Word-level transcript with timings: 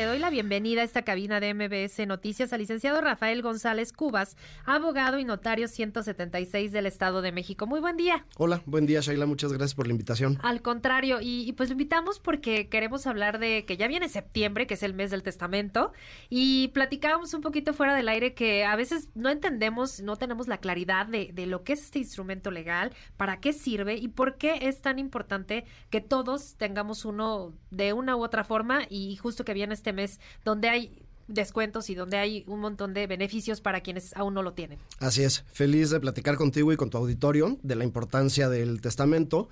Le 0.00 0.06
doy 0.06 0.18
la 0.18 0.30
bienvenida 0.30 0.80
a 0.80 0.84
esta 0.84 1.02
cabina 1.02 1.40
de 1.40 1.52
MBS 1.52 2.06
Noticias 2.06 2.54
al 2.54 2.60
licenciado 2.60 3.02
Rafael 3.02 3.42
González 3.42 3.92
Cubas, 3.92 4.34
abogado 4.64 5.18
y 5.18 5.24
notario 5.26 5.68
176 5.68 6.72
del 6.72 6.86
Estado 6.86 7.20
de 7.20 7.32
México. 7.32 7.66
Muy 7.66 7.80
buen 7.80 7.98
día. 7.98 8.24
Hola, 8.38 8.62
buen 8.64 8.86
día 8.86 9.00
Shaila, 9.00 9.26
muchas 9.26 9.52
gracias 9.52 9.74
por 9.74 9.86
la 9.86 9.92
invitación. 9.92 10.38
Al 10.42 10.62
contrario, 10.62 11.18
y, 11.20 11.52
pues 11.52 11.68
lo 11.68 11.74
invitamos 11.74 12.18
porque 12.18 12.70
queremos 12.70 13.06
hablar 13.06 13.38
de 13.38 13.66
que 13.66 13.76
ya 13.76 13.88
viene 13.88 14.08
septiembre, 14.08 14.66
que 14.66 14.72
es 14.72 14.82
el 14.82 14.94
mes 14.94 15.10
del 15.10 15.22
testamento, 15.22 15.92
y 16.30 16.68
platicábamos 16.68 17.34
un 17.34 17.42
poquito 17.42 17.74
fuera 17.74 17.94
del 17.94 18.08
aire 18.08 18.32
que 18.32 18.64
a 18.64 18.76
veces 18.76 19.10
no 19.14 19.28
entendemos, 19.28 20.00
no 20.00 20.16
tenemos 20.16 20.48
la 20.48 20.60
claridad 20.60 21.04
de, 21.04 21.28
de 21.34 21.44
lo 21.44 21.62
que 21.62 21.74
es 21.74 21.82
este 21.82 21.98
instrumento 21.98 22.50
legal, 22.50 22.94
para 23.18 23.38
qué 23.40 23.52
sirve 23.52 23.96
y 23.96 24.08
por 24.08 24.38
qué 24.38 24.60
es 24.62 24.80
tan 24.80 24.98
importante 24.98 25.66
que 25.90 26.00
todos 26.00 26.54
tengamos 26.54 27.04
uno 27.04 27.52
de 27.70 27.92
una 27.92 28.16
u 28.16 28.24
otra 28.24 28.44
forma 28.44 28.84
y 28.88 29.16
justo 29.16 29.44
que 29.44 29.52
viene 29.52 29.74
este 29.74 29.89
mes 29.92 30.20
donde 30.44 30.68
hay 30.68 31.00
descuentos 31.28 31.90
y 31.90 31.94
donde 31.94 32.18
hay 32.18 32.44
un 32.46 32.60
montón 32.60 32.92
de 32.92 33.06
beneficios 33.06 33.60
para 33.60 33.80
quienes 33.80 34.14
aún 34.16 34.34
no 34.34 34.42
lo 34.42 34.52
tienen. 34.52 34.78
Así 34.98 35.22
es, 35.22 35.44
feliz 35.52 35.90
de 35.90 36.00
platicar 36.00 36.36
contigo 36.36 36.72
y 36.72 36.76
con 36.76 36.90
tu 36.90 36.98
auditorio 36.98 37.58
de 37.62 37.76
la 37.76 37.84
importancia 37.84 38.48
del 38.48 38.80
testamento. 38.80 39.48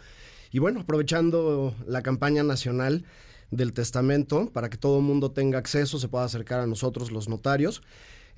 Y 0.51 0.59
bueno, 0.59 0.81
aprovechando 0.81 1.75
la 1.87 2.03
campaña 2.03 2.43
nacional 2.43 3.05
del 3.51 3.73
testamento 3.73 4.51
para 4.51 4.69
que 4.69 4.77
todo 4.77 5.01
mundo 5.01 5.31
tenga 5.31 5.59
acceso, 5.59 5.99
se 5.99 6.09
pueda 6.09 6.25
acercar 6.25 6.61
a 6.61 6.67
nosotros 6.67 7.11
los 7.11 7.29
notarios. 7.29 7.83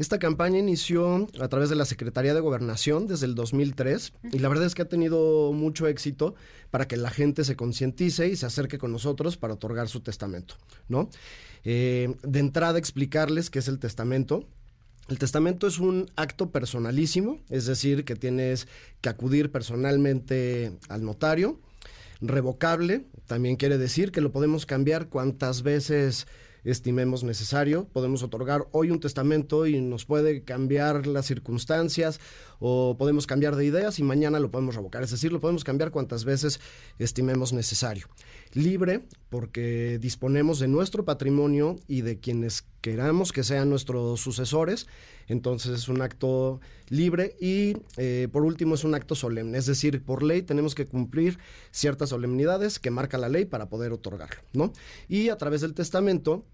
Esta 0.01 0.19
campaña 0.19 0.59
inició 0.59 1.29
a 1.43 1.49
través 1.49 1.69
de 1.69 1.77
la 1.77 1.85
Secretaría 1.85 2.33
de 2.33 2.41
Gobernación 2.41 3.07
desde 3.07 3.27
el 3.27 3.35
2003 3.35 4.15
y 4.33 4.39
la 4.39 4.49
verdad 4.49 4.65
es 4.65 4.75
que 4.75 4.81
ha 4.81 4.89
tenido 4.89 5.53
mucho 5.53 5.87
éxito 5.89 6.35
para 6.71 6.89
que 6.89 6.97
la 6.97 7.11
gente 7.11 7.45
se 7.45 7.55
concientice 7.55 8.27
y 8.27 8.37
se 8.37 8.47
acerque 8.47 8.79
con 8.79 8.93
nosotros 8.93 9.37
para 9.37 9.53
otorgar 9.53 9.91
su 9.91 10.01
testamento, 10.01 10.55
¿no? 10.89 11.11
Eh, 11.65 12.15
de 12.23 12.39
entrada 12.39 12.79
explicarles 12.79 13.51
qué 13.51 13.59
es 13.59 13.69
el 13.69 13.79
testamento. 13.79 14.49
El 15.11 15.19
testamento 15.19 15.67
es 15.67 15.79
un 15.79 16.11
acto 16.17 16.49
personalísimo, 16.49 17.39
es 17.51 17.67
decir, 17.67 18.07
que 18.07 18.17
tienes 18.17 18.69
que 19.03 19.11
acudir 19.11 19.53
personalmente 19.53 20.79
al 20.89 21.05
notario. 21.05 21.61
Revocable, 22.23 23.05
también 23.27 23.57
quiere 23.57 23.77
decir 23.77 24.13
que 24.13 24.23
lo 24.23 24.33
podemos 24.33 24.65
cambiar 24.65 25.11
cuantas 25.11 25.63
veces 25.63 26.27
estimemos 26.65 27.25
necesario. 27.25 27.87
Podemos 27.93 28.23
otorgar 28.23 28.67
hoy 28.73 28.91
un 28.91 29.01
testamento 29.01 29.67
y 29.67 29.81
nos 29.81 30.05
puede 30.05 30.43
cambiar 30.43 31.07
las 31.07 31.27
circunstancias 31.27 32.21
o 32.59 32.97
podemos 32.99 33.27
cambiar 33.27 33.57
de 33.57 33.65
ideas 33.65 33.99
y 33.99 34.03
mañana 34.03 34.41
lo 34.41 34.51
podemos 34.51 34.75
revocar. 34.75 35.03
Es 35.03 35.11
decir, 35.11 35.33
lo 35.33 35.41
podemos 35.41 35.65
cambiar 35.65 35.91
cuantas 35.91 36.25
veces 36.25 36.61
estimemos 36.99 37.53
necesario. 37.53 38.09
Libre 38.53 39.03
porque 39.29 39.99
disponemos 40.01 40.59
de 40.59 40.69
nuestro 40.69 41.05
patrimonio 41.05 41.77
y 41.87 42.03
de 42.03 42.19
quienes 42.19 42.65
queramos 42.81 43.33
que 43.33 43.45
sean 43.45 43.71
nuestros 43.71 44.21
sucesores. 44.21 44.87
Entonces 45.29 45.73
es 45.73 45.89
un 45.89 46.03
acto 46.03 46.61
libre 46.89 47.37
y 47.41 47.77
eh, 47.97 48.29
por 48.33 48.45
último 48.45 48.75
es 48.75 48.85
un 48.85 48.95
acto 48.95 49.15
solemne. 49.15 49.59
Es 49.59 49.67
decir, 49.67 50.03
por 50.03 50.23
ley 50.23 50.43
tenemos 50.43 50.75
que 50.75 50.87
cumplir 50.87 51.39
ciertas 51.71 52.09
solemnidades 52.09 52.79
que 52.79 52.91
marca 52.91 53.19
la 53.19 53.29
ley 53.29 53.45
para 53.45 53.69
poder 53.69 53.93
otorgarlo. 53.93 54.43
¿no? 54.53 54.73
Y 55.09 55.29
a 55.29 55.37
través 55.37 55.61
del 55.61 55.75
testamento 55.75 56.45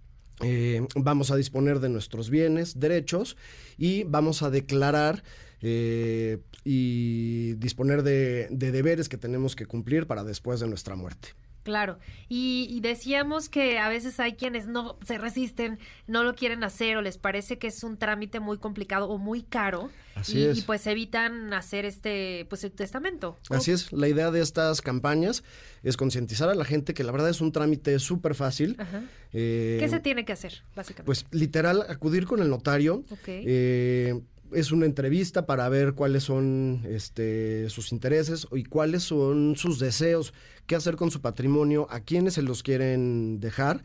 eh, 0.43 0.87
vamos 0.95 1.31
a 1.31 1.37
disponer 1.37 1.81
de 1.81 1.89
nuestros 1.89 2.29
bienes, 2.29 2.79
derechos 2.79 3.37
y 3.79 4.05
vamos 4.05 4.43
a 4.43 4.51
declarar 4.51 5.23
eh, 5.63 6.43
y 6.65 7.55
disponer 7.55 8.03
de 8.03 8.49
deberes 8.51 9.09
que 9.09 9.17
tenemos 9.17 9.57
que 9.57 9.65
cumplir 9.65 10.07
para 10.07 10.25
después 10.25 10.61
de 10.61 10.69
nuestra 10.69 10.97
muerte. 10.97 11.29
Claro, 11.67 11.99
y, 12.29 12.79
decíamos 12.81 13.49
que 13.49 13.81
a 13.81 13.89
veces 13.89 14.21
hay 14.21 14.35
quienes 14.35 14.69
no 14.69 14.97
se 15.05 15.19
resisten, 15.19 15.81
no 16.07 16.23
lo 16.23 16.37
quieren 16.37 16.63
hacer 16.63 16.97
o 16.97 17.03
les 17.03 17.19
parece 17.19 17.59
que 17.59 17.67
es 17.67 17.83
un 17.83 17.97
trámite 17.97 18.39
muy 18.39 18.59
complicado 18.59 19.09
o 19.09 19.19
muy 19.19 19.43
caro 19.43 19.91
Así 20.15 20.39
y, 20.39 20.45
es. 20.45 20.59
y 20.59 20.63
pues 20.63 20.87
evitan 20.87 21.53
hacer 21.53 21.85
este 21.85 22.47
pues 22.49 22.63
el 22.63 22.71
testamento. 22.71 23.37
Así 23.51 23.73
es, 23.73 23.93
la 23.93 24.07
idea 24.07 24.31
de 24.31 24.43
estas 24.43 24.81
campañas 24.81 25.43
es 25.83 25.97
concientizar 25.97 26.49
a 26.49 26.55
la 26.55 26.65
gente 26.65 26.95
que 26.95 27.03
la 27.03 27.11
verdad 27.11 27.31
es 27.31 27.41
un 27.41 27.51
trámite 27.51 27.99
súper 27.99 28.37
fácil. 28.37 28.77
Ajá. 28.79 29.03
Eh, 29.33 29.79
¿Qué 29.81 29.89
se 29.89 29.99
tiene 29.99 30.25
que 30.25 30.35
hacer 30.35 30.63
básicamente? 30.77 31.07
Pues 31.07 31.27
literal 31.33 31.85
acudir 31.89 32.27
con 32.27 32.41
el 32.43 32.49
notario. 32.49 33.03
Ok. 33.11 33.27
eh, 33.27 34.21
es 34.53 34.73
una 34.73 34.87
entrevista 34.87 35.47
para 35.47 35.69
ver 35.69 35.95
cuáles 35.95 36.25
son 36.25 36.83
este, 36.89 37.69
sus 37.71 37.93
intereses 37.93 38.47
y 38.53 38.65
cuáles 38.65 39.03
son 39.03 39.55
sus 39.57 39.79
deseos, 39.79 40.33
qué 40.67 40.77
hacer 40.77 40.97
con 40.97 41.11
su 41.11 41.21
patrimonio, 41.21 41.87
a 41.91 42.01
quiénes 42.01 42.35
se 42.35 42.43
los 42.43 42.63
quieren 42.63 43.41
dejar 43.41 43.83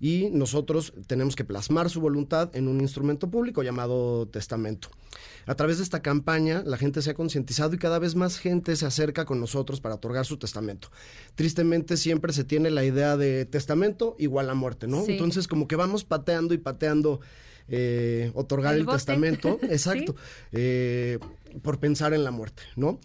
y 0.00 0.28
nosotros 0.32 0.92
tenemos 1.06 1.36
que 1.36 1.44
plasmar 1.44 1.88
su 1.90 2.00
voluntad 2.00 2.54
en 2.54 2.68
un 2.68 2.80
instrumento 2.80 3.30
público 3.30 3.62
llamado 3.62 4.26
testamento. 4.26 4.88
A 5.46 5.54
través 5.54 5.78
de 5.78 5.84
esta 5.84 6.02
campaña 6.02 6.62
la 6.64 6.76
gente 6.76 7.02
se 7.02 7.10
ha 7.10 7.14
concientizado 7.14 7.74
y 7.74 7.78
cada 7.78 7.98
vez 7.98 8.14
más 8.14 8.38
gente 8.38 8.76
se 8.76 8.86
acerca 8.86 9.24
con 9.24 9.40
nosotros 9.40 9.80
para 9.80 9.94
otorgar 9.94 10.26
su 10.26 10.36
testamento. 10.36 10.90
Tristemente 11.34 11.96
siempre 11.96 12.32
se 12.32 12.44
tiene 12.44 12.70
la 12.70 12.84
idea 12.84 13.16
de 13.16 13.44
testamento 13.46 14.16
igual 14.18 14.50
a 14.50 14.54
muerte, 14.54 14.86
¿no? 14.86 15.04
Sí. 15.04 15.12
Entonces 15.12 15.48
como 15.48 15.68
que 15.68 15.76
vamos 15.76 16.04
pateando 16.04 16.54
y 16.54 16.58
pateando 16.58 17.20
eh, 17.68 18.30
otorgar 18.34 18.74
El 18.74 18.86
testamento, 18.86 19.58
exacto, 19.70 20.14
eh, 20.52 21.18
por 21.62 21.78
pensar 21.78 22.14
en 22.14 22.24
la 22.24 22.30
muerte, 22.30 22.62
¿no? 22.76 23.00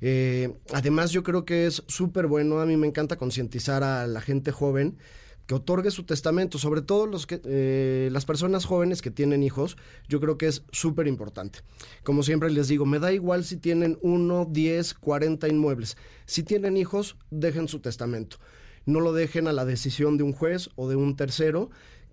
Eh, 0.00 0.52
además, 0.72 1.12
yo 1.12 1.22
creo 1.22 1.44
que 1.44 1.66
es 1.66 1.84
súper 1.86 2.26
bueno, 2.26 2.60
a 2.60 2.66
mí 2.66 2.76
me 2.76 2.88
encanta 2.88 3.16
concientizar 3.16 3.84
a 3.84 4.06
la 4.08 4.20
gente 4.20 4.50
joven 4.50 4.98
que 5.46 5.54
otorgue 5.54 5.90
su 5.90 6.04
testamento, 6.04 6.58
sobre 6.58 6.82
todo 6.82 7.06
los 7.06 7.26
que, 7.26 7.40
eh, 7.44 8.08
las 8.12 8.24
personas 8.24 8.64
jóvenes 8.64 9.02
que 9.02 9.10
tienen 9.10 9.42
hijos, 9.42 9.76
yo 10.08 10.20
creo 10.20 10.38
que 10.38 10.46
es 10.46 10.64
súper 10.72 11.06
importante. 11.06 11.60
Como 12.04 12.22
siempre 12.22 12.50
les 12.50 12.68
digo, 12.68 12.86
me 12.86 12.98
da 12.98 13.12
igual 13.12 13.44
si 13.44 13.56
tienen 13.56 13.98
uno, 14.02 14.46
10, 14.50 14.94
40 14.94 15.48
inmuebles. 15.48 15.96
Si 16.26 16.42
tienen 16.42 16.76
hijos, 16.76 17.16
dejen 17.30 17.68
su 17.68 17.80
testamento. 17.80 18.38
No 18.86 19.00
lo 19.00 19.12
dejen 19.12 19.46
a 19.46 19.52
la 19.52 19.64
decisión 19.64 20.16
de 20.16 20.24
un 20.24 20.32
juez 20.32 20.70
o 20.74 20.88
de 20.88 20.96
un 20.96 21.16
tercero 21.16 21.70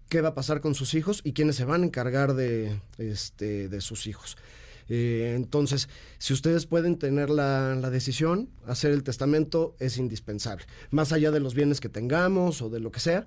qué 0.10 0.22
va 0.22 0.30
a 0.30 0.34
pasar 0.34 0.60
con 0.60 0.76
sus 0.76 0.94
hijos 0.96 1.22
y 1.24 1.34
quiénes 1.34 1.56
se 1.56 1.66
van 1.66 1.84
a 1.84 1.86
encargar 1.86 2.34
de, 2.34 2.82
este, 2.98 3.70
de 3.70 3.82
sus 3.82 4.08
hijos. 4.08 4.38
Eh, 4.90 5.34
entonces, 5.36 5.88
si 6.18 6.34
ustedes 6.34 6.66
pueden 6.66 6.98
tener 6.98 7.30
la, 7.30 7.76
la, 7.76 7.92
decisión, 7.92 8.50
hacer 8.66 8.92
el 8.92 9.04
testamento 9.04 9.76
es 9.80 9.98
indispensable. 9.98 10.66
Más 10.90 11.14
allá 11.14 11.30
de 11.30 11.40
los 11.40 11.54
bienes 11.54 11.80
que 11.80 11.90
tengamos 11.90 12.64
o 12.64 12.70
de 12.70 12.80
lo 12.80 12.92
que 12.92 13.00
sea, 13.00 13.26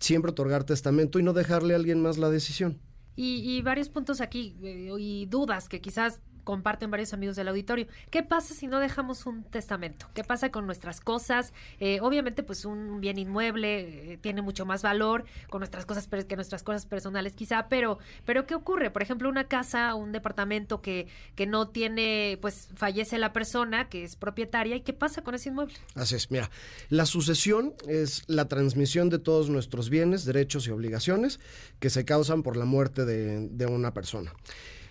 siempre 0.00 0.30
otorgar 0.30 0.64
testamento 0.64 1.18
y 1.18 1.22
no 1.22 1.34
dejarle 1.34 1.74
a 1.74 1.76
alguien 1.76 2.00
más 2.00 2.16
la 2.16 2.30
decisión. 2.30 2.80
Y, 3.16 3.36
y 3.48 3.60
varios 3.60 3.90
puntos 3.90 4.22
aquí 4.22 4.56
eh, 4.62 4.90
y 4.98 5.26
dudas 5.26 5.68
que 5.68 5.80
quizás 5.80 6.20
comparten 6.44 6.90
varios 6.90 7.12
amigos 7.12 7.36
del 7.36 7.48
auditorio. 7.48 7.86
¿Qué 8.10 8.22
pasa 8.22 8.54
si 8.54 8.66
no 8.66 8.78
dejamos 8.78 9.26
un 9.26 9.42
testamento? 9.42 10.08
¿Qué 10.14 10.22
pasa 10.22 10.50
con 10.50 10.66
nuestras 10.66 11.00
cosas? 11.00 11.52
Eh, 11.80 11.98
obviamente, 12.00 12.42
pues 12.42 12.64
un 12.64 13.00
bien 13.00 13.18
inmueble 13.18 14.12
eh, 14.12 14.18
tiene 14.18 14.42
mucho 14.42 14.66
más 14.66 14.82
valor 14.82 15.24
con 15.48 15.60
nuestras 15.60 15.86
cosas 15.86 16.06
que 16.06 16.36
nuestras 16.36 16.62
cosas 16.62 16.86
personales, 16.86 17.34
quizá, 17.34 17.68
pero, 17.68 17.98
pero 18.24 18.46
¿qué 18.46 18.54
ocurre? 18.54 18.90
Por 18.90 19.02
ejemplo, 19.02 19.28
una 19.28 19.44
casa, 19.44 19.94
un 19.94 20.12
departamento 20.12 20.80
que, 20.80 21.08
que 21.34 21.46
no 21.46 21.68
tiene, 21.68 22.38
pues 22.40 22.68
fallece 22.74 23.18
la 23.18 23.32
persona 23.32 23.88
que 23.88 24.04
es 24.04 24.16
propietaria, 24.16 24.76
¿y 24.76 24.82
qué 24.82 24.92
pasa 24.92 25.22
con 25.22 25.34
ese 25.34 25.48
inmueble? 25.48 25.74
Así 25.94 26.14
es, 26.14 26.30
mira, 26.30 26.50
la 26.90 27.06
sucesión 27.06 27.74
es 27.88 28.22
la 28.26 28.46
transmisión 28.48 29.08
de 29.10 29.18
todos 29.18 29.48
nuestros 29.48 29.90
bienes, 29.90 30.24
derechos 30.24 30.66
y 30.66 30.70
obligaciones 30.70 31.40
que 31.80 31.90
se 31.90 32.04
causan 32.04 32.42
por 32.42 32.56
la 32.56 32.64
muerte 32.64 33.04
de, 33.04 33.48
de 33.48 33.66
una 33.66 33.94
persona 33.94 34.32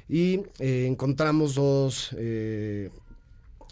y 0.09 0.41
eh, 0.59 0.85
encontramos 0.87 1.55
dos 1.55 2.15
eh, 2.17 2.89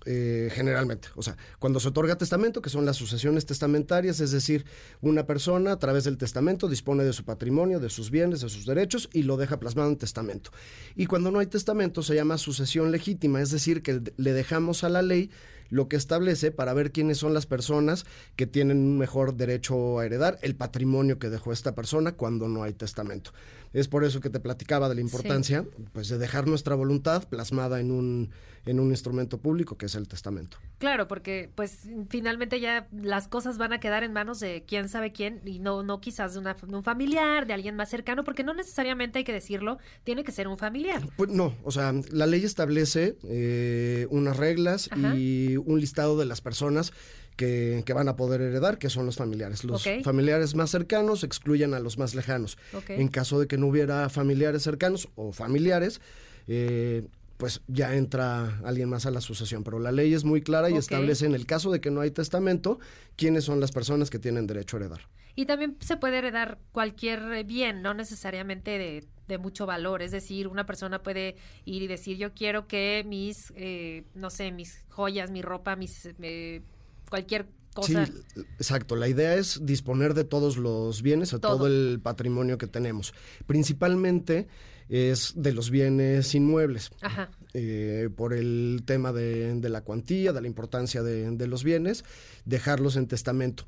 eh, 0.06 0.50
generalmente, 0.52 1.10
o 1.16 1.22
sea, 1.22 1.38
cuando 1.60 1.80
se 1.80 1.90
otorga 1.90 2.18
testamento, 2.18 2.60
que 2.64 2.72
son 2.72 2.88
las 2.88 2.98
sucesiones 2.98 3.46
testamentarias, 3.46 4.20
es 4.20 4.32
decir, 4.32 4.66
una 5.00 5.28
persona 5.28 5.74
a 5.74 5.80
través 5.80 6.06
del 6.06 6.18
testamento 6.18 6.68
dispone 6.68 7.04
de 7.04 7.14
su 7.14 7.24
patrimonio, 7.24 7.80
de 7.80 7.90
sus 7.90 8.10
bienes, 8.10 8.42
de 8.42 8.50
sus 8.50 8.66
derechos 8.66 9.10
y 9.14 9.22
lo 9.22 9.38
deja 9.38 9.60
plasmado 9.60 9.90
en 9.90 9.98
testamento. 9.98 10.50
Y 10.96 11.06
cuando 11.06 11.30
no 11.30 11.38
hay 11.38 11.46
testamento 11.46 12.02
se 12.02 12.16
llama 12.16 12.40
sucesión 12.40 12.92
legítima, 12.92 13.42
es 13.42 13.52
decir, 13.52 13.84
que 13.84 14.02
le 14.18 14.34
dejamos 14.34 14.84
a 14.84 14.90
la 14.90 15.04
ley 15.04 15.30
lo 15.72 15.88
que 15.88 15.96
establece 15.96 16.52
para 16.52 16.74
ver 16.74 16.92
quiénes 16.92 17.18
son 17.18 17.34
las 17.34 17.48
personas 17.48 18.06
que 18.36 18.46
tienen 18.46 18.78
un 18.78 19.00
mejor 19.00 19.36
derecho 19.36 19.98
a 19.98 20.06
heredar 20.06 20.38
el 20.44 20.56
patrimonio 20.56 21.18
que 21.18 21.30
dejó 21.30 21.52
esta 21.52 21.74
persona 21.74 22.12
cuando 22.12 22.48
no 22.48 22.62
hay 22.62 22.74
testamento. 22.74 23.32
Es 23.74 23.88
por 23.88 24.04
eso 24.04 24.20
que 24.20 24.30
te 24.30 24.42
platicaba 24.42 24.90
de 24.90 24.96
la 24.96 25.02
importancia 25.02 25.64
sí. 25.64 25.86
pues 25.94 26.10
de 26.10 26.18
dejar 26.18 26.46
nuestra 26.46 26.76
voluntad 26.76 27.28
plasmada 27.28 27.80
en 27.80 27.92
un 27.92 28.30
en 28.66 28.80
un 28.80 28.92
instrumento 28.92 29.40
público 29.40 29.78
que 29.78 29.88
es 29.88 29.96
el 29.96 30.08
testamento. 30.08 30.58
Claro, 30.78 31.08
porque 31.08 31.50
pues 31.56 31.88
finalmente 32.10 32.60
ya 32.60 32.88
las 32.92 33.28
cosas 33.28 33.58
van 33.58 33.74
a 33.74 33.80
quedar 33.80 34.04
en 34.04 34.14
manos 34.14 34.40
de 34.40 34.64
quién 34.68 34.90
sabe 34.90 35.12
quién 35.12 35.42
y 35.46 35.60
no 35.60 35.84
no 35.84 36.00
quizás 36.00 36.34
de, 36.34 36.40
una, 36.40 36.54
de 36.54 36.76
un 36.76 36.84
familiar, 36.84 37.48
de 37.48 37.54
alguien 37.54 37.76
más 37.76 37.90
cercano, 37.90 38.24
porque 38.24 38.44
no 38.44 38.54
necesariamente 38.54 39.20
hay 39.20 39.24
que 39.24 39.34
decirlo, 39.34 39.80
tiene 40.04 40.24
que 40.24 40.32
ser 40.32 40.48
un 40.48 40.58
familiar. 40.58 41.02
Pues 41.18 41.30
no, 41.32 41.56
o 41.64 41.72
sea, 41.72 41.94
la 42.12 42.28
ley 42.28 42.44
establece 42.44 43.18
eh, 43.24 44.08
unas 44.10 44.38
reglas 44.38 44.90
Ajá. 44.92 45.16
y 45.16 45.58
un 45.66 45.80
listado 45.80 46.18
de 46.18 46.26
las 46.26 46.42
personas 46.42 46.94
que, 47.36 47.84
que 47.86 47.94
van 47.94 48.08
a 48.08 48.16
poder 48.16 48.42
heredar, 48.42 48.78
que 48.78 48.90
son 48.90 49.06
los 49.06 49.16
familiares. 49.16 49.64
Los 49.64 49.84
familiares 50.04 50.56
más 50.56 50.70
cercanos 50.70 51.24
excluyen 51.24 51.74
a 51.74 51.80
los 51.80 51.98
más 51.98 52.16
lejanos. 52.16 52.58
En 52.88 53.08
caso 53.08 53.40
de 53.40 53.48
que 53.48 53.58
no 53.58 53.68
hubiera 53.68 54.10
familiares 54.10 54.64
cercanos 54.64 55.10
o 55.16 55.32
familiares, 55.32 56.02
eh, 56.48 57.08
pues 57.38 57.62
ya 57.68 57.96
entra 57.96 58.60
alguien 58.64 58.88
más 58.88 59.08
a 59.08 59.12
la 59.12 59.20
sucesión. 59.20 59.64
Pero 59.64 59.80
la 59.80 59.92
ley 59.92 60.14
es 60.14 60.24
muy 60.24 60.42
clara 60.42 60.70
y 60.70 60.76
establece 60.76 61.26
en 61.26 61.34
el 61.34 61.48
caso 61.48 61.72
de 61.72 61.82
que 61.82 61.90
no 61.90 62.02
hay 62.02 62.12
testamento, 62.12 62.80
quiénes 63.16 63.46
son 63.46 63.60
las 63.60 63.72
personas 63.72 64.12
que 64.12 64.20
tienen 64.20 64.46
derecho 64.46 64.78
a 64.78 64.82
heredar. 64.82 65.02
Y 65.36 65.46
también 65.46 65.78
se 65.80 65.98
puede 65.98 66.18
heredar 66.18 66.60
cualquier 66.72 67.44
bien, 67.46 67.82
no 67.82 67.94
necesariamente 67.94 68.78
de, 68.78 69.08
de 69.32 69.38
mucho 69.38 69.66
valor. 69.66 70.02
Es 70.02 70.12
decir, 70.12 70.48
una 70.48 70.66
persona 70.66 71.02
puede 71.02 71.36
ir 71.66 71.82
y 71.82 71.88
decir, 71.88 72.18
yo 72.18 72.34
quiero 72.34 72.68
que 72.68 73.04
mis, 73.08 73.52
eh, 73.56 74.04
no 74.14 74.30
sé, 74.30 74.52
mis 74.52 74.84
joyas, 74.90 75.32
mi 75.32 75.42
ropa, 75.42 75.76
mis, 75.76 76.10
eh, 76.22 76.62
cualquier 77.10 77.48
cosa. 77.74 78.06
Sí, 78.06 78.14
exacto. 78.58 78.96
La 78.96 79.08
idea 79.08 79.36
es 79.36 79.66
disponer 79.66 80.14
de 80.14 80.24
todos 80.26 80.58
los 80.58 81.02
bienes, 81.02 81.32
de 81.32 81.40
Todo. 81.40 81.58
todo 81.58 81.68
el 81.68 82.00
patrimonio 82.02 82.58
que 82.58 82.68
tenemos. 82.68 83.14
Principalmente 83.48 84.48
es 84.92 85.34
de 85.36 85.54
los 85.54 85.72
bienes 85.72 86.36
inmuebles. 86.36 86.92
Ajá. 87.02 87.32
eh, 87.54 88.10
por 88.16 88.34
el 88.34 88.84
tema 88.86 89.12
de, 89.12 89.56
de 89.56 89.70
la 89.70 89.82
cuantía, 89.82 90.32
de 90.34 90.42
la 90.42 90.48
importancia 90.48 91.02
de, 91.02 91.32
de 91.32 91.48
los 91.48 91.64
bienes, 91.64 92.04
dejarlos 92.46 92.96
en 92.98 93.08
testamento. 93.08 93.66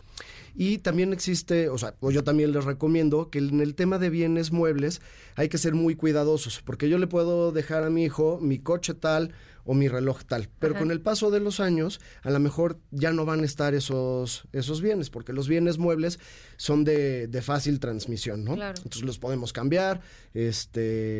Y 0.56 0.78
también 0.78 1.14
existe, 1.14 1.68
o 1.70 1.78
sea, 1.78 1.96
yo 2.02 2.24
también 2.24 2.52
les 2.52 2.64
recomiendo 2.66 3.30
que 3.30 3.40
en 3.40 3.60
el 3.60 3.74
tema 3.74 3.98
de 3.98 4.10
bienes 4.10 4.52
muebles 4.52 5.02
hay 5.36 5.50
que 5.50 5.58
ser 5.58 5.74
muy 5.74 5.96
cuidadosos, 5.96 6.62
porque 6.64 6.90
yo 6.90 6.98
le 6.98 7.08
puedo 7.08 7.52
dejar 7.52 7.84
a 7.84 7.90
mi 7.90 8.04
hijo 8.04 8.40
mi 8.42 8.60
coche 8.60 8.94
tal 8.94 9.34
o 9.66 9.74
mi 9.74 9.88
reloj 9.88 10.24
tal, 10.25 10.50
pero 10.60 10.74
Ajá. 10.74 10.81
con 10.81 10.92
el 10.92 11.00
paso 11.02 11.31
de 11.31 11.40
los 11.40 11.60
años 11.62 12.02
a 12.22 12.30
lo 12.31 12.40
mejor 12.40 12.78
ya 12.92 13.14
no 13.14 13.24
van 13.25 13.40
a 13.42 13.46
estar 13.46 13.74
esos, 13.74 14.44
esos 14.52 14.81
bienes, 14.81 15.10
porque 15.10 15.31
los 15.34 15.48
bienes 15.48 15.78
muebles 15.78 16.20
son 16.58 16.84
de, 16.84 17.28
de 17.28 17.42
fácil 17.42 17.80
transmisión, 17.80 18.44
¿no? 18.44 18.56
Claro. 18.56 18.75
Entonces 18.78 19.04
los 19.04 19.20
podemos 19.20 19.54
cambiar, 19.54 20.02
este, 20.34 21.12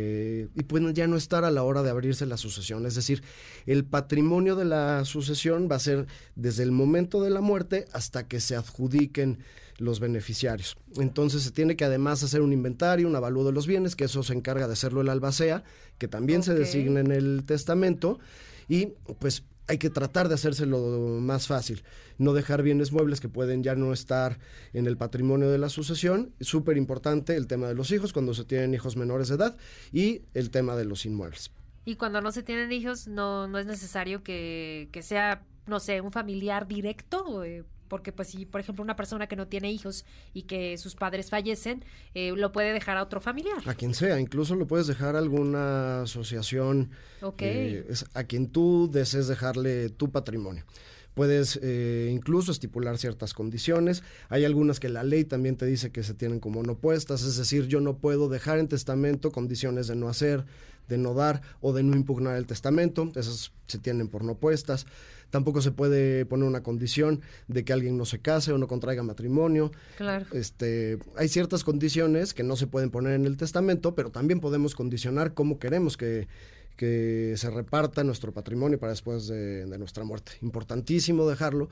y 0.56 0.64
pueden 0.64 0.94
ya 0.94 1.08
no 1.08 1.18
estar 1.18 1.46
a 1.46 1.52
la 1.52 1.64
hora 1.64 1.84
de 1.84 1.90
abrirse 1.90 2.26
la 2.26 2.38
sucesión. 2.38 2.86
Es 2.86 2.96
decir, 2.96 3.24
el 3.66 3.86
patrimonio 3.86 4.56
de 4.56 4.66
la 4.66 5.06
sucesión 5.06 5.68
va 5.72 5.78
a 5.78 5.80
ser 5.80 6.08
desde 6.36 6.64
el 6.64 6.72
momento 6.72 7.22
de 7.22 7.30
la 7.30 7.42
muerte 7.42 7.86
hasta 7.94 8.28
que 8.28 8.40
se 8.40 8.56
adjudiquen 8.56 9.40
los 9.78 10.00
beneficiarios. 10.00 10.78
Entonces 10.98 11.44
se 11.44 11.52
tiene 11.52 11.76
que 11.76 11.86
además 11.86 12.24
hacer 12.24 12.42
un 12.42 12.54
inventario, 12.54 13.08
un 13.08 13.16
avalúo 13.16 13.46
de 13.46 13.52
los 13.52 13.68
bienes, 13.68 13.96
que 13.96 14.06
eso 14.06 14.24
se 14.24 14.34
encarga 14.34 14.68
de 14.68 14.74
hacerlo 14.74 15.02
el 15.02 15.10
albacea, 15.10 15.64
que 15.98 16.08
también 16.08 16.44
se 16.44 16.54
designa 16.54 17.00
en 17.00 17.12
el 17.12 17.44
testamento, 17.46 18.20
y 18.68 18.94
pues 19.20 19.44
hay 19.68 19.78
que 19.78 19.90
tratar 19.90 20.28
de 20.28 20.36
hacérselo 20.36 20.80
más 21.22 21.48
fácil, 21.48 21.84
no 22.18 22.34
dejar 22.34 22.64
bienes 22.64 22.92
muebles 22.92 23.22
que 23.22 23.30
pueden 23.30 23.64
ya 23.64 23.76
no 23.76 23.94
estar 23.94 24.40
en 24.74 24.88
el 24.88 24.98
patrimonio 24.98 25.50
de 25.50 25.58
la 25.58 25.70
sucesión. 25.70 26.34
Súper 26.42 26.78
importante 26.78 27.36
el 27.36 27.48
tema 27.48 27.68
de 27.68 27.76
los 27.76 27.92
hijos 27.92 28.14
cuando 28.14 28.34
se 28.34 28.46
tienen 28.46 28.74
hijos 28.74 28.96
menores 28.98 29.30
de 29.30 29.36
edad 29.36 29.58
y 29.92 30.24
el 30.34 30.50
tema 30.50 30.76
de 30.76 30.86
los 30.86 31.06
inmuebles. 31.06 31.52
Y 31.86 31.96
cuando 31.96 32.22
no 32.22 32.32
se 32.32 32.44
tienen 32.44 32.72
hijos, 32.72 33.08
no, 33.08 33.48
no 33.48 33.58
es 33.60 33.66
necesario 33.66 34.24
que, 34.24 34.90
que 34.92 35.02
sea, 35.02 35.46
no 35.68 35.80
sé, 35.80 36.02
un 36.02 36.12
familiar 36.12 36.68
directo, 36.68 37.44
eh, 37.44 37.66
porque 37.88 38.12
pues 38.12 38.30
si, 38.30 38.46
por 38.46 38.62
ejemplo, 38.62 38.84
una 38.84 38.96
persona 38.96 39.28
que 39.28 39.36
no 39.36 39.48
tiene 39.48 39.72
hijos 39.72 40.06
y 40.34 40.44
que 40.44 40.78
sus 40.78 40.96
padres 40.96 41.30
fallecen, 41.30 41.84
eh, 42.14 42.34
lo 42.36 42.52
puede 42.52 42.74
dejar 42.74 42.98
a 42.98 43.04
otro 43.04 43.22
familiar. 43.22 43.58
A 43.66 43.76
quien 43.76 43.94
sea, 43.94 44.20
incluso 44.20 44.56
lo 44.56 44.68
puedes 44.68 44.88
dejar 44.88 45.16
a 45.16 45.20
alguna 45.20 46.04
asociación 46.04 46.92
eh, 47.40 47.86
es 47.90 48.06
a 48.14 48.24
quien 48.26 48.48
tú 48.48 48.90
desees 48.92 49.28
dejarle 49.28 49.90
tu 49.90 50.12
patrimonio. 50.12 50.66
Puedes 51.14 51.60
eh, 51.62 52.10
incluso 52.12 52.52
estipular 52.52 52.98
ciertas 52.98 53.36
condiciones. 53.36 54.04
Hay 54.30 54.46
algunas 54.46 54.80
que 54.80 54.90
la 54.90 55.04
ley 55.04 55.26
también 55.26 55.58
te 55.58 55.66
dice 55.66 55.92
que 55.92 56.02
se 56.02 56.16
tienen 56.16 56.40
como 56.40 56.64
no 56.64 56.76
puestas, 56.76 57.24
es 57.24 57.38
decir, 57.38 57.68
yo 57.68 57.82
no 57.82 57.98
puedo 57.98 58.30
dejar 58.30 58.58
en 58.58 58.68
testamento 58.68 59.32
condiciones 59.32 59.88
de 59.88 59.96
no 59.96 60.10
hacer, 60.10 60.46
de 60.88 60.98
no 60.98 61.14
dar 61.14 61.42
o 61.62 61.74
de 61.74 61.84
no 61.84 61.96
impugnar 61.96 62.38
el 62.38 62.46
testamento. 62.46 63.12
Esas 63.16 63.52
se 63.68 63.78
tienen 63.78 64.08
por 64.08 64.24
no 64.24 64.36
puestas. 64.36 64.86
Tampoco 65.30 65.62
se 65.62 65.72
puede 65.72 66.26
poner 66.26 66.48
una 66.48 66.62
condición 66.62 67.22
de 67.48 67.66
que 67.66 67.74
alguien 67.74 67.98
no 67.98 68.06
se 68.06 68.20
case 68.20 68.52
o 68.52 68.58
no 68.58 68.68
contraiga 68.68 69.02
matrimonio. 69.02 69.72
Claro. 69.98 70.28
Este, 70.34 71.00
hay 71.18 71.28
ciertas 71.28 71.64
condiciones 71.64 72.34
que 72.34 72.44
no 72.44 72.56
se 72.56 72.68
pueden 72.68 72.92
poner 72.92 73.14
en 73.14 73.26
el 73.26 73.38
testamento, 73.38 73.96
pero 73.96 74.12
también 74.12 74.40
podemos 74.40 74.76
condicionar 74.76 75.34
cómo 75.34 75.58
queremos 75.58 75.98
que, 75.98 76.28
que 76.76 77.34
se 77.38 77.50
reparta 77.50 78.04
nuestro 78.04 78.34
patrimonio 78.34 78.80
para 78.80 78.92
después 78.92 79.28
de, 79.28 79.66
de 79.66 79.78
nuestra 79.78 80.04
muerte. 80.04 80.34
Importantísimo 80.42 81.28
dejarlo 81.28 81.70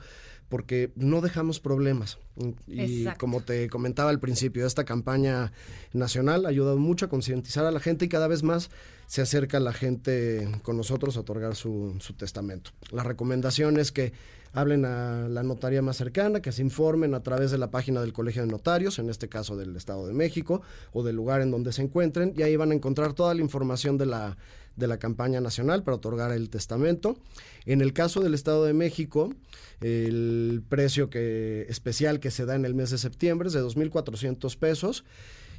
porque 0.48 0.92
no 0.96 1.22
dejamos 1.22 1.60
problemas. 1.60 2.18
Y 2.66 2.80
Exacto. 2.80 3.20
como 3.20 3.40
te 3.40 3.70
comentaba 3.70 4.10
al 4.10 4.20
principio, 4.20 4.66
esta 4.66 4.84
campaña 4.84 5.52
nacional 5.94 6.44
ha 6.44 6.50
ayudado 6.50 6.76
mucho 6.76 7.06
a 7.06 7.08
concientizar 7.08 7.64
a 7.64 7.70
la 7.70 7.80
gente 7.80 8.04
y 8.04 8.08
cada 8.08 8.28
vez 8.28 8.42
más 8.42 8.70
se 9.06 9.22
acerca 9.22 9.60
la 9.60 9.72
gente 9.72 10.46
con 10.62 10.76
nosotros 10.76 11.16
a 11.16 11.20
otorgar 11.20 11.56
su, 11.56 11.96
su 12.00 12.12
testamento. 12.12 12.72
La 12.90 13.02
recomendación 13.02 13.78
es 13.78 13.92
que 13.92 14.12
hablen 14.52 14.84
a 14.84 15.28
la 15.28 15.42
notaría 15.42 15.82
más 15.82 15.96
cercana, 15.96 16.40
que 16.40 16.52
se 16.52 16.62
informen 16.62 17.14
a 17.14 17.22
través 17.22 17.50
de 17.50 17.58
la 17.58 17.70
página 17.70 18.00
del 18.00 18.12
Colegio 18.12 18.42
de 18.42 18.48
Notarios, 18.48 18.98
en 18.98 19.08
este 19.08 19.28
caso 19.28 19.56
del 19.56 19.76
Estado 19.76 20.06
de 20.06 20.12
México, 20.12 20.62
o 20.92 21.02
del 21.02 21.16
lugar 21.16 21.40
en 21.40 21.50
donde 21.50 21.72
se 21.72 21.82
encuentren, 21.82 22.34
y 22.36 22.42
ahí 22.42 22.56
van 22.56 22.70
a 22.70 22.74
encontrar 22.74 23.14
toda 23.14 23.34
la 23.34 23.40
información 23.40 23.96
de 23.98 24.06
la, 24.06 24.36
de 24.76 24.86
la 24.86 24.98
campaña 24.98 25.40
nacional 25.40 25.82
para 25.82 25.96
otorgar 25.96 26.32
el 26.32 26.50
testamento. 26.50 27.16
En 27.64 27.80
el 27.80 27.92
caso 27.92 28.20
del 28.20 28.34
Estado 28.34 28.64
de 28.64 28.74
México, 28.74 29.32
el 29.80 30.62
precio 30.68 31.10
que, 31.10 31.66
especial 31.68 32.20
que 32.20 32.30
se 32.30 32.44
da 32.44 32.54
en 32.54 32.64
el 32.64 32.74
mes 32.74 32.90
de 32.90 32.98
septiembre 32.98 33.48
es 33.48 33.54
de 33.54 33.62
2.400 33.62 34.56
pesos 34.56 35.04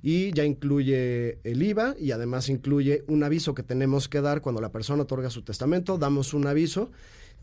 y 0.01 0.33
ya 0.33 0.43
incluye 0.43 1.39
el 1.43 1.63
IVA 1.63 1.95
y 1.97 2.11
además 2.11 2.49
incluye 2.49 3.05
un 3.07 3.23
aviso 3.23 3.55
que 3.55 3.63
tenemos 3.63 4.09
que 4.09 4.21
dar 4.21 4.41
cuando 4.41 4.61
la 4.61 4.71
persona 4.71 5.03
otorga 5.03 5.29
su 5.29 5.43
testamento. 5.43 5.97
Damos 5.97 6.33
un 6.33 6.45
aviso 6.45 6.91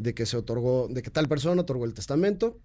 de 0.02 0.14
que 0.14 0.26
se 0.26 0.36
otorgó, 0.36 0.88
de 0.88 1.02
que 1.02 1.10
tal 1.10 1.28
persona 1.28 1.62
otorgó 1.62 1.84
el 1.84 1.94
testamento 1.94 2.58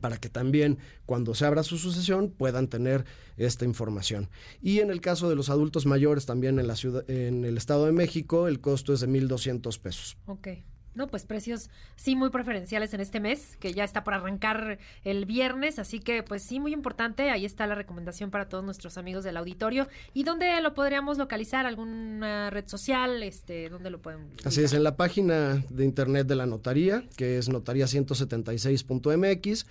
para 0.00 0.16
que 0.16 0.28
también 0.28 0.78
cuando 1.06 1.34
se 1.34 1.44
abra 1.44 1.62
su 1.62 1.78
sucesión 1.78 2.30
puedan 2.30 2.68
tener 2.68 3.04
esta 3.36 3.64
información. 3.64 4.28
Y 4.60 4.80
en 4.80 4.90
el 4.90 5.00
caso 5.00 5.28
de 5.28 5.36
los 5.36 5.50
adultos 5.50 5.86
mayores 5.86 6.26
también 6.26 6.58
en 6.58 6.66
la 6.66 6.76
ciudad 6.76 7.08
en 7.08 7.44
el 7.44 7.56
Estado 7.56 7.86
de 7.86 7.92
México 7.92 8.48
el 8.48 8.60
costo 8.60 8.92
es 8.92 9.00
de 9.00 9.06
1200 9.06 9.78
pesos. 9.78 10.16
Ok. 10.26 10.48
No, 10.94 11.08
pues 11.08 11.24
precios 11.24 11.70
sí 11.96 12.14
muy 12.16 12.30
preferenciales 12.30 12.94
en 12.94 13.00
este 13.00 13.20
mes, 13.20 13.56
que 13.58 13.72
ya 13.72 13.84
está 13.84 14.04
por 14.04 14.14
arrancar 14.14 14.78
el 15.04 15.26
viernes, 15.26 15.78
así 15.78 16.00
que 16.00 16.22
pues 16.22 16.42
sí, 16.42 16.60
muy 16.60 16.72
importante, 16.72 17.30
ahí 17.30 17.44
está 17.44 17.66
la 17.66 17.74
recomendación 17.74 18.30
para 18.30 18.48
todos 18.48 18.64
nuestros 18.64 18.96
amigos 18.96 19.24
del 19.24 19.36
auditorio. 19.36 19.88
¿Y 20.12 20.22
dónde 20.24 20.60
lo 20.60 20.74
podríamos 20.74 21.18
localizar? 21.18 21.66
¿Alguna 21.66 22.50
red 22.50 22.68
social? 22.68 23.22
Este, 23.22 23.68
¿Dónde 23.68 23.90
lo 23.90 24.00
pueden 24.00 24.28
Así 24.44 24.62
es, 24.62 24.72
en 24.72 24.84
la 24.84 24.96
página 24.96 25.62
de 25.68 25.84
internet 25.84 26.26
de 26.26 26.36
la 26.36 26.46
notaría, 26.46 27.04
que 27.16 27.36
es 27.38 27.50
notaría176.mx, 27.50 29.66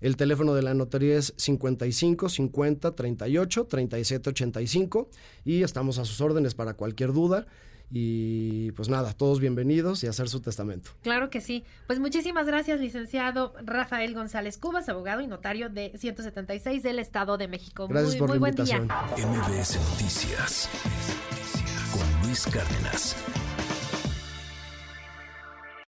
el 0.00 0.16
teléfono 0.16 0.54
de 0.54 0.62
la 0.62 0.74
notaría 0.74 1.16
es 1.16 1.34
55 1.36 2.28
50 2.28 2.94
38 2.94 3.66
37 3.66 4.30
85 4.30 5.08
y 5.44 5.62
estamos 5.62 5.98
a 5.98 6.04
sus 6.04 6.20
órdenes 6.20 6.54
para 6.54 6.74
cualquier 6.74 7.12
duda. 7.12 7.46
Y 7.90 8.72
pues 8.72 8.88
nada, 8.88 9.12
todos 9.14 9.40
bienvenidos 9.40 10.04
y 10.04 10.08
hacer 10.08 10.28
su 10.28 10.40
testamento. 10.40 10.90
Claro 11.02 11.30
que 11.30 11.40
sí. 11.40 11.64
Pues 11.86 11.98
muchísimas 12.00 12.46
gracias, 12.46 12.80
licenciado 12.80 13.54
Rafael 13.64 14.12
González 14.14 14.58
Cubas, 14.58 14.88
abogado 14.88 15.22
y 15.22 15.26
notario 15.26 15.70
de 15.70 15.92
176 15.96 16.82
del 16.82 16.98
Estado 16.98 17.38
de 17.38 17.48
México. 17.48 17.88
Gracias 17.88 18.12
muy, 18.12 18.18
por 18.18 18.28
muy 18.28 18.36
la 18.36 18.40
buen 18.40 18.50
invitación. 18.52 18.88
día. 18.88 19.26
MBS 19.26 19.76
Noticias 19.90 20.68
con 21.92 22.26
Luis 22.26 22.44
Cárdenas. 22.46 23.16